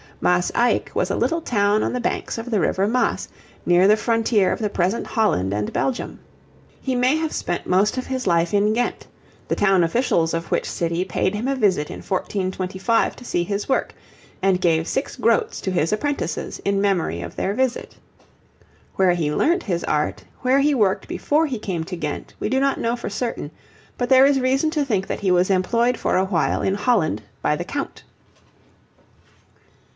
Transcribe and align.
Maas 0.19 0.51
Eyck 0.55 0.91
was 0.95 1.09
a 1.11 1.15
little 1.15 1.41
town 1.41 1.81
on 1.83 1.93
the 1.93 1.99
banks 1.99 2.37
of 2.39 2.49
the 2.49 2.59
river 2.59 2.87
Maas, 2.87 3.27
near 3.67 3.87
the 3.87 3.97
frontier 3.97 4.51
of 4.51 4.59
the 4.59 4.69
present 4.69 5.05
Holland 5.05 5.53
and 5.53 5.71
Belgium. 5.73 6.19
He 6.79 6.93
may 6.95 7.15
have 7.17 7.31
spent 7.31 7.65
most 7.67 7.97
of 7.97 8.05
his 8.07 8.25
life 8.27 8.53
in 8.53 8.73
Ghent, 8.73 9.07
the 9.47 9.55
town 9.55 9.83
officials 9.83 10.33
of 10.35 10.51
which 10.51 10.69
city 10.69 11.03
paid 11.05 11.33
him 11.35 11.47
a 11.47 11.55
visit 11.55 11.89
in 11.89 11.97
1425 12.01 13.15
to 13.15 13.25
see 13.25 13.43
his 13.43 13.67
work, 13.69 13.93
and 14.43 14.61
gave 14.61 14.87
six 14.87 15.15
groats 15.15 15.61
to 15.61 15.71
his 15.71 15.91
apprentices 15.91 16.59
in 16.65 16.81
memory 16.81 17.21
of 17.21 17.35
their 17.35 17.53
visit. 17.53 17.95
Where 18.95 19.13
he 19.13 19.33
learnt 19.33 19.63
his 19.63 19.83
art, 19.83 20.23
where 20.41 20.59
he 20.59 20.73
worked 20.73 21.07
before 21.07 21.45
he 21.47 21.59
came 21.59 21.83
to 21.85 21.95
Ghent, 21.95 22.33
we 22.39 22.49
do 22.49 22.59
not 22.59 22.79
know 22.79 22.95
for 22.95 23.09
certain, 23.09 23.49
but 23.97 24.09
there 24.09 24.25
is 24.25 24.39
reason 24.39 24.69
to 24.71 24.85
think 24.85 25.07
that 25.07 25.21
he 25.21 25.31
was 25.31 25.49
employed 25.51 25.97
for 25.97 26.15
a 26.17 26.25
while 26.25 26.61
in 26.61 26.73
Holland 26.75 27.21
by 27.41 27.55
the 27.55 27.65
Count. 27.65 28.03